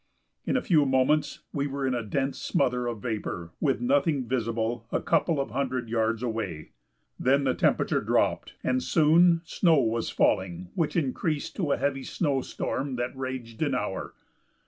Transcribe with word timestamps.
In 0.45 0.57
a 0.57 0.63
few 0.63 0.87
moments 0.87 1.41
we 1.53 1.67
were 1.67 1.85
in 1.85 1.93
a 1.93 2.01
dense 2.01 2.39
smother 2.41 2.87
of 2.87 3.03
vapor 3.03 3.51
with 3.59 3.81
nothing 3.81 4.27
visible 4.27 4.87
a 4.91 4.99
couple 4.99 5.39
of 5.39 5.51
hundred 5.51 5.89
yards 5.89 6.23
away. 6.23 6.71
Then 7.19 7.43
the 7.43 7.53
temperature 7.53 8.01
dropped, 8.01 8.55
and 8.63 8.81
soon 8.81 9.41
snow 9.43 9.79
was 9.79 10.09
falling 10.09 10.69
which 10.73 10.95
increased 10.95 11.55
to 11.57 11.71
a 11.71 11.77
heavy 11.77 12.01
snow 12.01 12.41
storm 12.41 12.95
that 12.95 13.15
raged 13.15 13.61
an 13.61 13.75
hour. 13.75 14.15